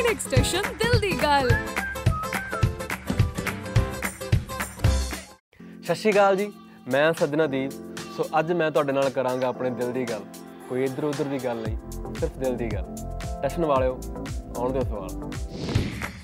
[0.00, 1.50] 9 extension ਦਿਲ ਦੀ ਗੱਲ
[5.84, 6.52] ਸਤਿ ਸ਼੍ਰੀ ਅਕਾਲ ਜੀ
[6.88, 7.70] ਮੈਂ ਸੱਜਣਦੀਪ
[8.16, 10.24] ਸੋ ਅੱਜ ਮੈਂ ਤੁਹਾਡੇ ਨਾਲ ਕਰਾਂਗਾ ਆਪਣੇ ਦਿਲ ਦੀ ਗੱਲ।
[10.68, 11.76] ਕੋਈ ਇੱਧਰ ਉੱਧਰ ਦੀ ਗੱਲ ਨਹੀਂ
[12.20, 12.94] ਸਿਰਫ ਦਿਲ ਦੀ ਗੱਲ।
[13.42, 14.00] ਟੈਸ਼ਨ ਵਾਲਿਓ
[14.58, 15.30] ਆਉਣ ਦਿਓ ਸਵਾਲ।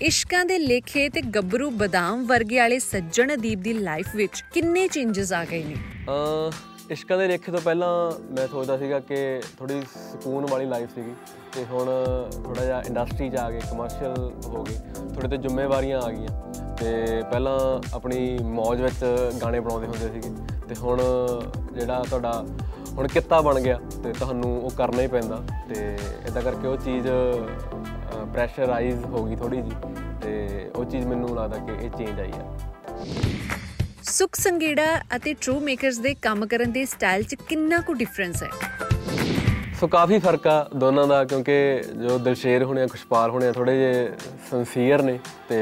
[0.02, 5.32] ਇਸ਼ਕਾਂ ਦੇ ਲੇਖੇ ਤੇ ਗੱਭਰੂ ਬਦਾਮ ਵਰਗੇ ਵਾਲੇ ਸੱਜਣ ਅਦੀਬ ਦੀ ਲਾਈਫ ਵਿੱਚ ਕਿੰਨੇ ਚੇਂਜਸ
[5.32, 5.74] ਆ ਗਏ ਨੇ?
[5.74, 6.50] ਅ
[6.90, 7.88] ਇਸ਼ਕਾਂ ਦੇ ਲੇਖੇ ਤੋਂ ਪਹਿਲਾਂ
[8.36, 9.16] ਮੈਂ ਸੋਚਦਾ ਸੀਗਾ ਕਿ
[9.58, 11.14] ਥੋੜੀ ਸਕੂਨ ਵਾਲੀ ਲਾਈਫ ਸੀਗੀ
[11.54, 11.86] ਤੇ ਹੁਣ
[12.44, 14.78] ਥੋੜਾ ਜਿਹਾ ਇੰਡਸਟਰੀ 'ਚ ਆ ਗਏ ਕਮਰਸ਼ੀਅਲ ਹੋ ਗਏ
[15.14, 17.58] ਥੋੜੇ ਤੇ ਜ਼ਿੰਮੇਵਾਰੀਆਂ ਆ ਗਈਆਂ। ਤੇ ਪਹਿਲਾਂ
[17.94, 19.04] ਆਪਣੀ ਮौज ਵਿੱਚ
[19.42, 20.30] ਗਾਣੇ ਬਣਾਉਂਦੇ ਹੁੰਦੇ ਸੀਗੇ
[20.68, 21.00] ਤੇ ਹੁਣ
[21.74, 22.44] ਜਿਹੜਾ ਤੁਹਾਡਾ
[22.96, 25.96] ਹੁਣ ਕਿੱਤਾ ਬਣ ਗਿਆ ਤੇ ਤੁਹਾਨੂੰ ਉਹ ਕਰਨਾ ਹੀ ਪੈਂਦਾ ਤੇ
[26.28, 27.08] ਇਦਾਂ ਕਰਕੇ ਉਹ ਚੀਜ਼
[28.32, 29.72] ਪ੍ਰੈਸ਼ਰਾਈਜ਼ ਹੋ ਗਈ ਥੋੜੀ ਜੀ
[30.22, 32.56] ਤੇ ਉਹ ਚੀਜ਼ ਮੈਨੂੰ ਲੱਗਦਾ ਕਿ ਇਹ ਚੇਂਜ ਆਈ ਆ
[34.18, 34.82] ਸੁਖ ਸੰਗੀੜਾ
[35.16, 38.48] ਅਤੇ ਟਰੂ ਮੇਕਰਸ ਦੇ ਕੰਮ ਕਰਨ ਦੇ ਸਟਾਈਲ 'ਚ ਕਿੰਨਾ ਕੁ ਡਿਫਰੈਂਸ ਹੈ?
[39.80, 43.76] ਸੋ ਕਾਫੀ ਫ਼ਰਕ ਆ ਦੋਨਾਂ ਦਾ ਕਿਉਂਕਿ ਜੋ ਦਿਲਸ਼ੇਰ ਹੋਣੇ ਆ ਖੁਸ਼ਪਾਲ ਹੋਣੇ ਆ ਥੋੜੇ
[43.78, 44.10] ਜੇ
[44.50, 45.56] ਸੰਸੀਅਰ ਨੇ ਤੇ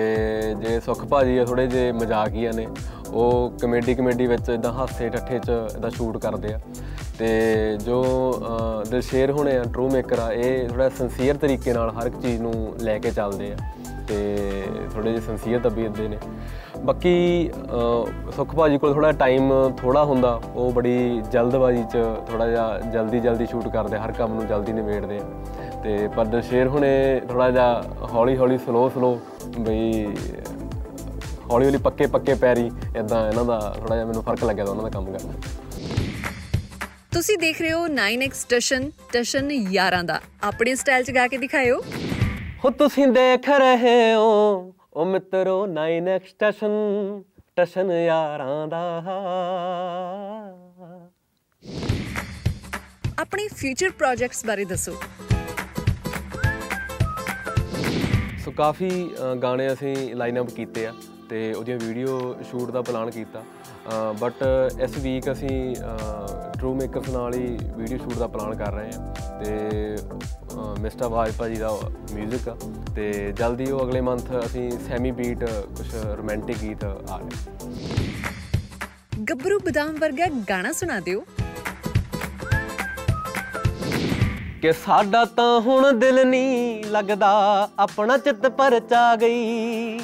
[0.61, 2.67] ਜੇ ਸੁਖ ਭਾਜੀ ਆ ਥੋੜੇ ਜੇ ਮਜ਼ਾਕੀਆ ਨੇ
[3.09, 6.61] ਉਹ ਕਮੇਡੀ ਕਮੇਡੀ ਵਿੱਚ ਇਦਾਂ ਹਾਸੇ ਠੱਠੇ 'ਚ ਇਦਾਂ ਸ਼ੂਟ ਕਰਦੇ ਆ।
[7.19, 7.29] ਤੇ
[7.85, 8.03] ਜੋ
[8.49, 12.41] ਅਹ, ਦਿਲਸ਼ੇਰ ਹੋਣੇ ਆ ਟਰੂ ਮੇਕਰ ਆ ਇਹ ਥੋੜਾ ਸੰਸੀਅਰ ਤਰੀਕੇ ਨਾਲ ਹਰ ਇੱਕ ਚੀਜ਼
[12.43, 13.57] ਨੂੰ ਲੈ ਕੇ ਚੱਲਦੇ ਆ।
[14.09, 14.37] ਤੇ
[14.95, 16.19] ਥੋੜੇ ਜਿਹੇ ਸੰਸੀਅਰ ਤਬੀਅਤ ਦੇ ਨੇ।
[16.79, 21.97] ਬਾਕੀ ਅਹ, ਸੁਖ ਭਾਜੀ ਕੋਲ ਥੋੜਾ ਟਾਈਮ ਥੋੜਾ ਹੁੰਦਾ ਉਹ ਬੜੀ ਜਲਦਬਾਜ਼ੀ 'ਚ
[22.31, 25.23] ਥੋੜਾ ਜਿਹਾ ਜਲਦੀ ਜਲਦੀ ਸ਼ੂਟ ਕਰਦੇ ਹਰ ਕੰਮ ਨੂੰ ਜਲਦੀ ਨਿਬੇੜਦੇ ਆ।
[25.85, 29.21] ਤੇ ਪਰ ਦਸ਼ੇਰ ਹੁਣੇ ਥੋੜਾ ਜਿਹਾ ਹੌਲੀ ਹੌਲੀ ਸਲੋ ਸਲੋ
[29.59, 30.07] ਬਈ
[31.51, 34.91] ਹੌਲੀ ਹੌਲੀ ਪੱਕੇ ਪੱਕੇ ਪੈਰੀ ਇਦਾਂ ਇਹਨਾਂ ਦਾ ਥੋੜਾ ਜਿਹਾ ਮੈਨੂੰ ਫ਼ਰਕ ਲੱਗਿਆ ਉਹਨਾਂ ਦਾ
[34.91, 35.33] ਕੰਮ ਕਰਨਾ
[37.13, 41.81] ਤੁਸੀਂ ਦੇਖ ਰਹੇ ਹੋ 9x ਟਸ਼ਨ ਟਸ਼ਨ 11 ਦਾ। ਆਪਣੇ ਸਟਾਈਲ 'ਚ ਗਾ ਕੇ ਦਿਖਾਇਓ।
[42.65, 44.29] ਹੋ ਤੁਸੀਂ ਦੇਖ ਰਹੇ ਹੋ
[44.93, 46.71] ਉਹ ਮਿੱਤਰੋ 9x ਸਟੇਸ਼ਨ
[47.41, 48.81] ਸਟੇਸ਼ਨ ਯਾਰਾਂ ਦਾ
[53.19, 54.93] ਆਪਣੇ ਫਿਊਚਰ ਪ੍ਰੋਜੈਕਟਸ ਬਾਰੇ ਦੱਸੋ।
[58.45, 58.91] ਸੋ ਕਾਫੀ
[59.43, 60.93] ਗਾਣੇ ਅਸੀਂ ਲਾਈਨ ਅਪ ਕੀਤੇ ਆ
[61.31, 62.19] ਤੇ ਉਹਦੀਆਂ ਵੀਡੀਓ
[62.51, 63.43] ਸ਼ੂਟ ਦਾ ਪਲਾਨ ਕੀਤਾ।
[64.21, 64.43] ਬਟ
[64.85, 65.75] ਇਸ ਵੀਕ ਅਸੀਂ
[66.59, 69.53] ਟਰੂ ਮੇਕਰਸ ਨਾਲ ਹੀ ਵੀਡੀਓ ਸ਼ੂਟ ਦਾ ਪਲਾਨ ਕਰ ਰਹੇ ਹਾਂ ਤੇ
[70.81, 71.69] ਮਿਸਟਰ ਭਾਜਪਾ ਜੀ ਦਾ
[72.15, 72.57] 뮤직 ਆ
[72.97, 75.45] ਤੇ ਜਲਦੀ ਉਹ ਅਗਲੇ ਮੰਥ ਅਸੀਂ ਸੈਮੀ ਬੀਟ
[75.77, 77.29] ਕੁਝ ਰੋਮਾਂਟਿਕ ਗੀਤ ਆ ਰਹੇ
[79.31, 81.25] ਗੱਭਰੂ ਬਦਾਮ ਵਰਗਾ ਗਾਣਾ ਸੁਣਾ ਦਿਓ।
[84.63, 87.31] ਕਿ ਸਾਡਾ ਤਾਂ ਹੁਣ ਦਿਲ ਨਹੀਂ ਲੱਗਦਾ
[87.79, 89.99] ਆਪਣਾ ਚਿੱਤ ਪਰਚਾ ਗਈ।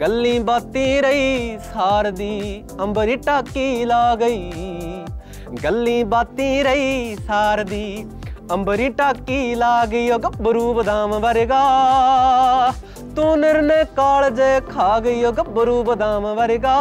[0.00, 4.71] ਗੱਲੀ ਬਾਤੀ ਰਹੀ ਸਾਰ ਦੀ ਅੰਬਰੀ ਟਾਕੀ ਲਾ ਗਈ।
[5.54, 8.04] ਗੱਲੀ ਬਾਤੀ ਰਹੀ ਸਾਰ ਦੀ
[8.52, 11.60] ਅੰਬਰੀ ਟਾਕੀ ਲਾ ਗਈ ਉਹ ਗੱਭਰੂ ਬਦਾਮ ਵਰਗਾ
[13.16, 16.76] ਤੂੰ ਨਿਰਨੇ ਕਾਲਜੇ ਖਾ ਗਈ ਉਹ ਗੱਭਰੂ ਬਦਾਮ ਵਰਗਾ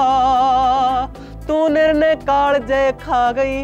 [1.47, 3.63] ਤੂੰ ਨਿਰਨੇ ਕਾਲਜੇ ਖਾ ਗਈ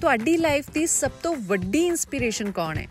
[0.00, 2.86] ਤੁਹਾਡੀ ਲਾਈਫ ਦੀ ਸਭ ਤੋਂ ਵੱਡੀ ਇਨਸਪੀਰੇਸ਼ਨ ਕੌਣ ਹੈ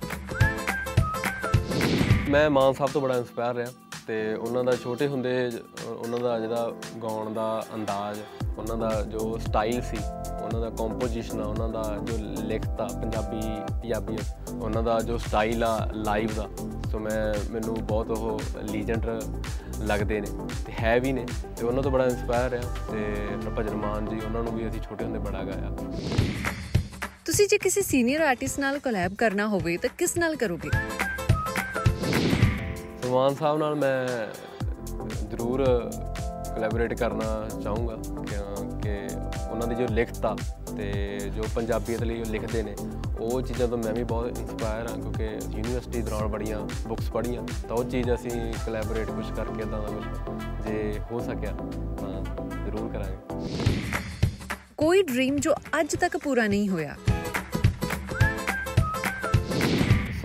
[2.30, 6.40] ਮੈਂ ਮਾਨ ਸਾਹਿਬ ਤੋਂ ਬੜਾ ਇੰਸਪਾਇਰ ਰਿਹਾ ਤੇ ਉਹਨਾਂ ਦਾ ਛੋਟੇ ਹੁੰਦੇ ਜ- ਉਹਨਾਂ ਦਾ
[6.40, 6.72] ਜਿਹੜਾ
[7.04, 8.20] ਗਾਉਣ ਦਾ ਅੰਦਾਜ਼,
[8.58, 9.98] ਉਹਨਾਂ ਦਾ ਜੋ ਸਟਾਈਲ ਸੀ,
[10.44, 13.42] ਉਹਨਾਂ ਦਾ ਕੰਪੋਜੀਸ਼ਨ ਆ, ਉਹਨਾਂ ਦਾ ਜੋ ਲਿਖਤਾ ਪੰਜਾਬੀ
[13.82, 16.50] ਪੰਜਾਬੀਅਤ ਉਹਨਾਂ ਦਾ ਜੋ ਸਟਾਈਲ ਆ ਲਾਈਵ ਦਾ।
[16.92, 19.22] ਸੋ ਮੈਂ, ਮੈਨੂੰ ਬਹੁਤ ਉਹ ਲੀਜੈਂਡ
[19.80, 20.28] ਲੱਗਦੇ ਨੇ
[20.66, 21.26] ਤੇ ਹੈ ਵੀ ਨੇ
[21.58, 25.04] ਤੇ ਉਹਨਾਂ ਤੋਂ ਬੜਾ ਇੰਸਪਾਇਰ ਰਿਹਾ ਤੇ ਹਰਭਜਨ ਮਾਨ ਜੀ, ਉਹਨਾਂ ਨੂੰ ਵੀ ਅਸੀਂ ਛੋਟੇ
[25.04, 25.72] ਹੁੰਦੇ ਬੜਾ ਗਾਇਆ।
[27.26, 30.70] ਤੁਸੀਂ ਜੇ ਕਿਸੇ ਸੀਨੀਅਰ ਆਰਟਿਸਟ ਨਾਲ ਕੋਲੈਬ ਕਰਨਾ ਹੋਵੇ ਤਾਂ ਕਿਸ ਨਾਲ ਕਰੋਗੇ?
[33.16, 34.08] ਸਮਾਨ ਸਾਹਿਬ ਨਾਲ ਮੈਂ
[35.32, 35.64] ਜ਼ਰੂਰ
[36.48, 37.28] ਕੋਲੈਬੋਰੇਟ ਕਰਨਾ
[37.64, 37.96] ਚਾਹੂੰਗਾ
[38.82, 38.98] ਕਿ
[39.52, 40.36] ਉਹਨਾਂ ਦੀ ਜੋ ਲਿਖਤਾ
[40.78, 40.92] ਤੇ
[41.36, 42.76] ਜੋ ਪੰਜਾਬੀਅਤ ਲਈ ਉਹ ਲਿਖਦੇ ਨੇ,
[43.20, 47.78] ਉਹ ਚੀਜ਼ਾਂ ਤੋਂ ਮੈਂ ਵੀ ਬਹੁਤ ਇੰਸਪਾਇਰ ਹਾਂ ਕਿਉਂਕਿ ਯੂਨੀਵਰਸਿਟੀ ਦੌਰਾਨ ਬੜੀਆਂ ਬੁੱਕਸ ਪੜ੍ਹੀਆਂ, ਤਾਂ
[47.78, 48.32] ਉਹ ਚੀਜ਼ ਅਸੀਂ
[48.66, 51.56] ਕੋਲੈਬੋਰੇਟ ਕੁਝ ਕਰਕੇ ਇਦਾਂ ਦਾ ਕੁਝ ਜੇ ਹੋ ਸਕਿਆ
[52.02, 53.18] ਤਾਂ ਜ਼ਰੂਰ ਕਰਾਂਗੇ।
[54.78, 56.96] ਕੋਈ ਡ੍ਰੀਮ ਜੋ ਅੱਜ ਤੱਕ ਪੂਰਾ ਨਹੀਂ ਹੋਇਆ।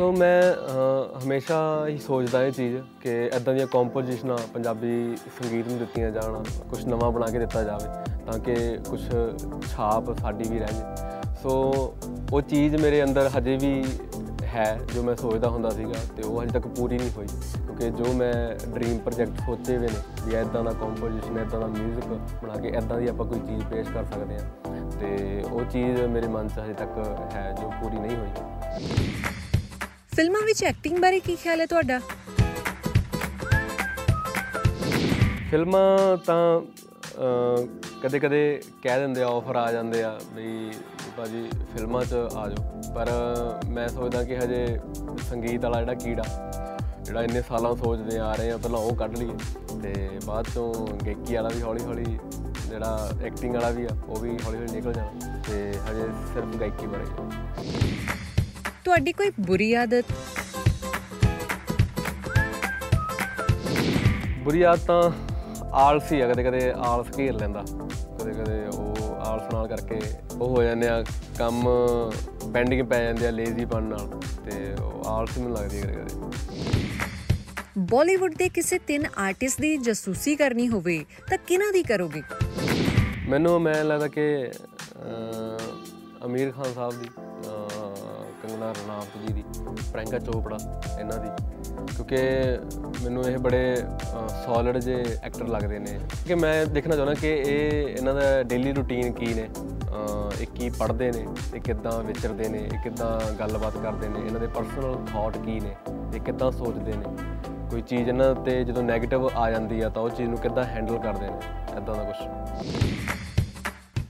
[0.01, 1.57] ਸੋ ਮੈਂ ਅਹ, ਹਮੇਸ਼ਾ
[1.87, 7.11] ਹੀ ਸੋਚਦਾ ਇਹ ਚੀਜ਼ ਕਿ ਇਦਾਂ ਦੀਆਂ ਕੰਪੋਜੀਸ਼ਨਾਂ ਪੰਜਾਬੀ ਸੰਗੀਤ ਨੂੰ ਦਿੱਤੀਆਂ ਜਾਣ ਕੁਝ ਨਵਾਂ
[7.13, 7.89] ਬਣਾ ਕੇ ਦਿੱਤਾ ਜਾਵੇ
[8.27, 8.55] ਤਾਂ ਕਿ
[8.91, 9.01] ਕੁਝ
[9.67, 11.53] ਛਾਪ ਸਾਡੀ ਵੀ ਰਹਿ ਜੇ ਸੋ
[12.33, 13.85] ਉਹ ਚੀਜ਼ ਮੇਰੇ ਅੰਦਰ ਹਜੇ ਵੀ
[14.45, 14.65] ਹੈ
[14.95, 17.27] ਜੋ ਮੈਂ ਸੋਚਦਾ ਹੁੰਦਾ ਸੀਗਾ ਤੇ ਉਹ ਹਜੇ ਤੱਕ ਪੂਰੀ ਨਹੀਂ ਹੋਈ
[17.67, 18.33] ਕਿਉਂਕਿ ਜੋ ਮੈਂ
[18.69, 22.09] ਡ੍ਰੀਮ ਪ੍ਰੋਜੈਕਟ ਸੋਚੇ ਹੋਏ ਨੇ ਵੀ ਇਦਾਂ ਦਾ ਕੰਪੋਜੀਸ਼ਨ ਇਦਾਂ ਦਾ 뮤직
[22.43, 26.27] ਬਣਾ ਕੇ ਇਦਾਂ ਦੀ ਆਪਾਂ ਕੋਈ ਚੀਜ਼ ਪੇਸ਼ ਕਰ ਸਕਦੇ ਹਾਂ ਤੇ ਉਹ ਚੀਜ਼ ਮੇਰੇ
[26.29, 26.99] ਮਨ 'ਚ ਹਜੇ ਤੱਕ
[27.35, 29.30] ਹੈ ਜੋ ਪੂਰੀ ਨਹੀਂ ਹੋਈ।
[30.17, 32.01] ਫਿਲਮਾਂ ਵਿੱਚ ਐਕਟਿੰਗ ਬਾਰੇ ਕੀ ਖਿਆਲ ਹੈ ਤੁਹਾਡਾ?
[35.51, 36.61] ਫਿਲਮਾਂ ਤਾਂ
[38.03, 40.73] ਕਦੇ ਕਦੇ ਕਹਿ ਦਿੰਦੇ ਆ ਆਫਰ ਆ ਜਾਂਦੇ ਆ ਵੀ
[41.17, 43.11] ਭਾਜੀ ਫਿਲਮਾਂ 'ਚ ਆ ਜਾਓ। ਪਰ
[43.69, 44.79] ਮੈਂ ਸੋਚਦਾ ਕਿ ਹਜੇ
[45.31, 46.25] ਸੰਗੀਤ ਵਾਲਾ ਜਿਹੜਾ ਕੀੜਾ,
[47.03, 49.35] ਜਿਹੜਾ ਇੰਨੇ ਸਾਲਾਂ ਸੋਚਦੇ ਆ ਰਹੇ ਆ, ਪਹਿਲਾਂ ਉਹ ਕੱਢ ਲਈਏ।
[49.83, 50.75] ਤੇ ਬਾਅਦ ਚੋਂ
[51.07, 52.19] ਗਾਇਕੀ ਵਾਲਾ ਵੀ ਹੌਲੀ ਹੌਲੀ
[52.69, 56.87] ਜਿਹੜਾ ਐਕਟਿੰਗ ਵਾਲਾ ਵੀ ਆ, ਉਹ ਵੀ ਹੌਲੀ ਹੌਲੀ ਨਿਕਲ ਜਾਣਾ। ਤੇ ਹਜੇ ਸਿਰਫ ਗਾਇਕੀ
[56.87, 58.20] ਬਾਰੇ। ਹੀ ਆ।
[58.85, 60.13] ਤੁਹਾਡੀ ਕੋਈ ਬੁਰੀ ਆਦਤ?
[64.45, 65.03] ਬੁਰੀ ਆਦਤ ਤਾਂ
[65.79, 67.65] ਆਲਸੀ ਆ ਕਦੇ ਕਦੇ ਆਲਸ ਘੇਰ ਲੈਂਦਾ।
[68.21, 70.01] ਕਦੇ ਕਦੇ ਉਹ ਆਲਸ ਨਾਲ ਕਰਕੇ
[70.33, 71.03] ਉਹ ਹੋ ਜਾਂਦੇ ਆ
[71.39, 71.63] ਕੰਮ
[72.53, 74.09] ਪੈਂਡਿੰਗ ਪੈ ਜਾਂਦੇ ਆ ਲੇਜ਼ੀ ਪਨ ਨਾਲ
[74.45, 76.65] ਤੇ ਉਹ ਆਲਸ ਮੈਨੂੰ ਲੱਗਦੀ ਕਦੇ ਕਦੇ
[77.91, 82.23] ਬਾਲੀਵੁੱਡ ਦੇ ਕਿਸੇ ਤਿੰਨ ਆਰਟਿਸਟ ਦੀ ਜਸੂਸੀ ਕਰਨੀ ਹੋਵੇ ਤਾਂ ਕਿਹਨਾਂ ਦੀ ਕਰੋਗੇ?
[83.29, 84.51] ਮੈਨੂੰ ਮੈਂ ਲੱਗਦਾ ਕਿ
[86.25, 87.09] ਅਮੀਰ ਖਾਨ ਸਾਹਿਬ ਦੀ
[88.43, 89.45] ਕੰਗਨਾ ਰਣਾਵਤ ਜੀ ਦੀ
[89.93, 90.59] ਪ੍ਰਿਯੰਕਾ ਚੋਪੜਾ
[91.01, 91.29] ਇਹਨਾਂ ਦੀ।
[91.97, 92.17] ਕਿਉਂਕਿ
[93.05, 93.77] ਮੈਨੂੰ ਇਹ ਬੜੇ
[94.47, 99.13] ਸੋਲਿਡ ਜੇ ਐਕਟਰ ਲੱਗਦੇ ਨੇ। ਕਿ ਮੈਂ ਦੇਖਣਾ ਚਾਹੁੰਦਾ ਕਿ ਇਹ ਇਹਨਾਂ ਦਾ ਡੇਲੀ ਰੂਟੀਨ
[99.13, 101.27] ਕੀ ਨੇ। ਅਹ, ਇਹ ਕੀ ਪੜ੍ਹਦੇ ਨੇ
[101.57, 105.77] ਇਹ ਕਿੱਦਾਂ ਵਿਚਰਦੇ ਨੇ ਇਹ ਕਿੱਦਾਂ ਗੱਲਬਾਤ ਕਰਦੇ ਨੇ ਇਹਨਾਂ ਦੇ ਪਰਸਨਲ ਥਾਟ ਕੀ ਨੇ
[106.15, 107.05] ਇਹ ਕਿੱਦਾਂ ਸੋਚਦੇ ਨੇ।
[107.71, 110.99] ਕੋਈ ਚੀਜ਼ ਇਹਨਾਂ ਤੇ ਜਦੋਂ 네ਗੇਟਿਵ ਆ ਜਾਂਦੀ ਆ ਤਾਂ ਉਹ ਚੀਜ਼ ਨੂੰ ਕਿੱਦਾਂ ਹੈਂਡਲ
[110.99, 111.37] ਕਰਦੇ ਨੇ
[111.77, 112.17] ਇਦਾਂ ਦਾ ਕੁਝ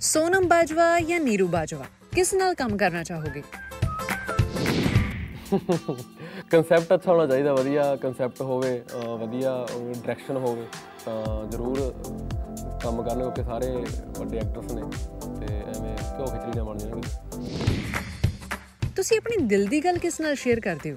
[0.01, 1.85] ਸੋਨਮ ਬਾਜਵਾ ਜਾਂ ਨੀਰੂ ਬਾਜਵਾ?
[2.13, 3.43] ਕਿਸ ਨਾਲ ਕੰਮ ਕਰਨਾ ਚਾਹੋਗੇ?
[5.53, 8.83] ਕਨਸੈਪਟ ਅੱਛਾ ਹੋਣਾ ਚਾਹੀਦਾ ਵਧੀਆ ਕਨਸੈਪਟ ਹੋਵੇ
[9.21, 10.67] ਵਧੀਆ ਡਾਇਰੈਕਸ਼ਨ ਹੋਵੇ
[11.05, 11.79] ਤਾਂ ਜ਼ਰੂਰ
[12.83, 13.71] ਕੰਮ ਕਰਨਗੇ ਕਿਉਂਕਿ ਸਾਰੇ
[14.19, 14.83] ਵੱਡੇ ਐਕਟਰਸ ਨੇ
[15.41, 17.19] ਤੇ ਐਵੇਂ ਘਿਓ ਖਿਚੜੀਆਂ ਬਣ ਜਾਣਗੀਆਂ
[18.97, 20.97] ਤੁਸੀਂ ਆਪਣੀ ਦਿਲ ਦੀ ਗੱਲ ਕਿਸ ਨਾਲ ਸ਼ੇਅਰ ਕਰਦੇ ਹੋ?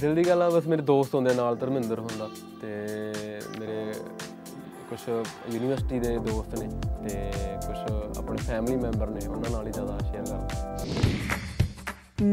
[0.00, 2.28] ਦਿਲ ਦੀ ਗੱਲ ਆ ਬਸ ਮੇਰੇ ਦੋਸਤ ਹੁੰਦੇ ਨਾਲ ਧਰਮਿੰਦਰ ਹੁੰਦਾ
[2.62, 2.74] ਤੇ
[3.60, 3.92] ਮੇਰੇ
[4.90, 4.98] ਕੁਝ
[5.54, 6.68] ਯੂਨੀਵਰਸਿਟੀ ਦੇ ਦੋਸਤ ਨੇ
[7.04, 7.32] ਤੇ
[7.66, 7.76] ਕੁਝ
[8.26, 10.76] ਆਪਣੇ ਫੈਮਿਲੀ ਮੈਂਬਰ ਨੇ ਉਹਨਾਂ ਨਾਲ ਹੀ ਜ਼ਿਆਦਾ ਸ਼ੇਅਰ ਕਰਦਾ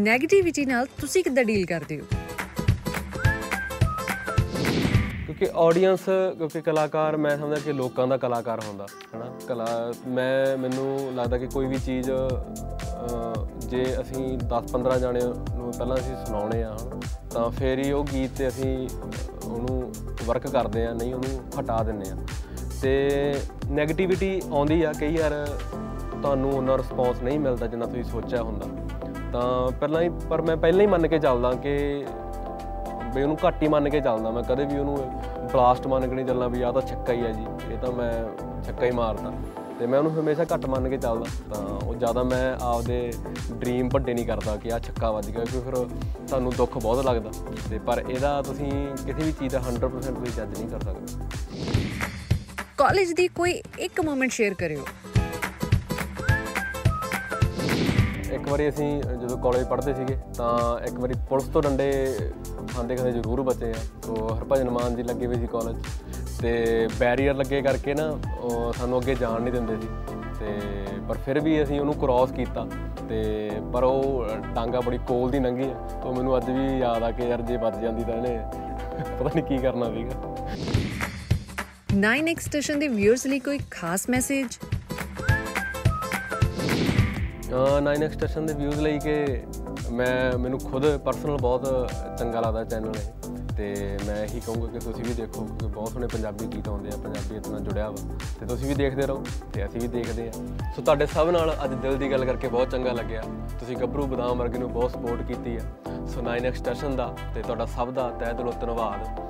[0.05, 2.05] 네ਗੇਟਿਵਿਟੀ ਨਾਲ ਤੁਸੀਂ ਕਿੱਦਾਂ ਡੀਲ ਕਰਦੇ ਹੋ?
[5.25, 6.05] ਕਿਉਂਕਿ ਆਡੀਅנס
[6.37, 9.25] ਕਿਉਂਕਿ ਕਲਾਕਾਰ ਮੈਂ ਸਮਝਦਾ ਕਿ ਲੋਕਾਂ ਦਾ ਕਲਾਕਾਰ ਹੁੰਦਾ ਹੈਨਾ?
[9.47, 9.67] ਕਲਾ
[10.07, 12.09] ਮੈਂ ਮੈਨੂੰ ਲੱਗਦਾ ਕਿ ਕੋਈ ਵੀ ਚੀਜ਼
[13.69, 16.77] ਜੇ ਅਸੀਂ 10-15 ਜਾਣੇ ਨੂੰ ਪਹਿਲਾਂ ਅਸੀਂ ਸੁਣਾਉਣੇ ਆ
[17.33, 18.75] ਤਾਂ ਫੇਰ ਹੀ ਉਹ ਗੀਤ ਤੇ ਅਸੀਂ
[19.43, 19.91] ਉਹਨੂੰ
[20.25, 22.17] ਵਰਕ ਕਰਦੇ ਆ ਨਹੀਂ ਉਹਨੂੰ ਹਟਾ ਦਿੰਨੇ ਆ।
[22.83, 23.33] ਤੇ
[23.71, 25.33] 네ਗੇਟਿਵਿਟੀ ਆਉਂਦੀ ਆ, ਕਈ ਵਾਰ
[26.21, 28.65] ਤੁਹਾਨੂੰ ਉਹਨਾਂ ਰਿਸਪੌਂਸ ਨਹੀਂ ਮਿਲਦਾ ਜਿੰਨਾ ਤੁਸੀਂ ਸੋਚਿਆ ਹੁੰਦਾ।
[29.33, 32.05] ਤਾਂ ਪਹਿਲਾਂ ਹੀ, ਪਰ ਮੈਂ ਪਹਿਲਾਂ ਹੀ ਮੰਨ ਕੇ ਚੱਲਦਾ ਕਿ
[33.15, 34.97] ਵੀ ਉਹਨੂੰ ਘੱਟ ਹੀ ਮੰਨ ਕੇ ਚੱਲਦਾ ਮੈਂ, ਕਦੇ ਵੀ ਉਹਨੂੰ
[35.53, 38.11] ਬਲਾਸਟ ਮੰਨ ਕੇ ਨਹੀਂ ਚੱਲਣਾ ਵੀ ਆ ਤਾਂ ਛੱਕਾ ਹੀ ਹੈ ਜੀ, ਇਹ ਤਾਂ ਮੈਂ
[38.63, 39.31] ਛੱਕਾ ਹੀ ਮਾਰਦਾ
[39.79, 43.11] ਤੇ ਮੈਂ ਉਹਨੂੰ ਹਮੇਸ਼ਾ ਘੱਟ ਮੰਨ ਕੇ ਚੱਲਦਾ, ਤਾਂ ਉਹ ਜ਼ਿਆਦਾ ਮੈਂ ਆਪਦੇ
[43.53, 45.75] ਡ੍ਰੀਮ ਵੱਡੇ ਨਹੀਂ ਕਰਦਾ ਕਿ ਆ ਛੱਕਾ ਵੱਜ ਗਿਆ, ਕਿਉਂਕਿ ਫਿਰ
[46.27, 47.31] ਤੁਹਾਨੂੰ ਦੁੱਖ ਬਹੁਤ ਲੱਗਦਾ।
[47.69, 48.71] ਤੇ ਪਰ ਇਹਦਾ ਤੁਸੀਂ
[49.05, 51.42] ਕਿਸੇ ਵੀ ਚੀਜ਼ ਦਾ 100% ਤੁਸੀਂ ਜੱਜ ਨਹੀਂ ਕਰ ਸਕਦੇ।
[52.83, 54.85] ਕਾਲਜ ਦੀ ਕੋਈ ਇੱਕ ਮੂਮੈਂਟ ਸ਼ੇਅਰ ਕਰਿਓ।
[58.33, 61.85] ਇੱਕ ਵਾਰੀ ਅਸੀਂ ਜਦੋਂ ਕਾਲਜ ਪੜ੍ਹਦੇ ਸੀਗੇ, ਤਾਂ ਇੱਕ ਵਾਰੀ ਪੁਲਿਸ ਤੋਂ ਡੰਡੇ
[62.73, 65.77] ਖਾਂਦੇ ਖਾਂਦੇ ਜ਼ਰੂਰ ਬਚੇ ਆ। ਤੋਂ ਹਰਭਜਨ ਮਾਨ ਜੀ ਲੱਗੇ ਹੋਏ ਸੀ ਕਾਲਜ
[66.41, 68.09] ਤੇ ਬੈਰੀਅਰ ਲੱਗੇ ਕਰਕੇ ਨਾ
[68.39, 69.87] ਉਹ ਸਾਨੂੰ ਅੱਗੇ ਜਾਣ ਨਹੀਂ ਦਿੰਦੇ ਸੀ।
[70.39, 72.67] ਤੇ ਪਰ ਫਿਰ ਵੀ ਅਸੀਂ ਉਹਨੂੰ ਕ੍ਰਾਸ ਕੀਤਾ
[73.09, 74.25] ਤੇ ਪਰ ਉਹ
[74.55, 77.57] ਟਾਂਗਾ ਬੜੀ ਕੋਲ ਦੀ ਲੰਘੀ ਆ। ਤੋਂ ਮੈਨੂੰ ਅੱਜ ਵੀ ਯਾਦ ਆ ਕਿ ਯਾਰ ਜੇ
[77.57, 78.37] ਬਚ ਜਾਂਦੀ ਤਾਂ ਇਹਨੇ
[79.19, 80.82] ਪਤਾ ਨਹੀਂ ਕੀ ਕਰਨਾ ਸੀਗਾ।
[81.93, 84.57] 9x ਸਟੇਸ਼ਨ ਦੇ ਵਿਊਅਰਸ ਲਈ ਕੋਈ ਖਾਸ ਮੈਸੇਜ
[87.81, 89.43] ਨਾਈਨ ਐਕਸਟੈਸ਼ਨ ਦੇ ਵਿਊਜ਼ ਲਈ ਕਿ
[89.91, 95.03] ਮੈਂ, ਮੈਨੂੰ ਖੁਦ ਪਰਸਨਲ ਬਹੁਤ ਚੰਗਾ ਲੱਗਦਾ ਚੈਨਲ ਇਹ। ਤੇ ਮੈਂ ਇਹੀ ਕਹੂੰਗਾ ਕਿ ਤੁਸੀਂ
[95.05, 98.67] ਵੀ ਦੇਖੋ, ਕਿਉਂਕਿ ਬਹੁਤ ਸੋਹਣੇ ਪੰਜਾਬੀ ਗੀਤ ਆਉਂਦੇ ਆ, ਪੰਜਾਬੀ ਇਤਨਾ ਜੁੜਿਆ ਵਾ। ਤੇ ਤੁਸੀਂ
[98.67, 99.23] ਵੀ ਦੇਖਦੇ ਰਹੋ,
[99.53, 100.31] ਤੇ ਅਸੀਂ ਵੀ ਦੇਖਦੇ ਆ
[100.75, 103.23] ਸੋ ਤੁਹਾਡੇ ਸਭ ਨਾਲ ਅੱਜ ਦਿਲ ਦੀ ਗੱਲ ਕਰਕੇ ਬਹੁਤ ਚੰਗਾ ਲੱਗਿਆ।
[103.59, 107.65] ਤੁਸੀਂ ਗੱਭਰੂ ਬਦਾਮ ਵਰਗੇ ਨੂੰ ਬਹੁਤ ਸਪੋਰਟ ਕੀਤੀ ਆ। ਸੋ 9 ਐਕਸਟੈਸ਼ਨ ਦਾ ਤੇ ਤੁਹਾਡਾ
[107.65, 109.29] ਸਭ ਦਾ ਤਹਿ ਦਿਲੋਂ ਧੰਨਵਾਦ।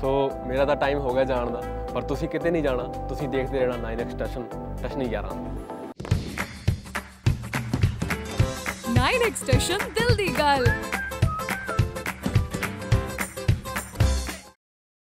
[0.00, 1.62] ਸੋ ਮੇਰਾ ਤਾਂ ਟਾਈਮ ਹੋ ਗਿਆ ਜਾਣ ਦਾ।
[1.94, 4.44] ਪਰ ਤੁਸੀਂ ਕਿਤੇ ਨਹੀਂ ਜਾਣਾ, ਤੁਸੀਂ ਦੇਖਦੇ ਰਹਿਣਾ 9 ਐਕਸਟੈਸ਼ਨ
[4.82, 5.34] ਟੈਸ਼ਨ 11
[8.96, 10.66] 9 ਐਕਸਟੈਸ਼ਨ ਦਿਲ ਦੀ ਗੱਲ।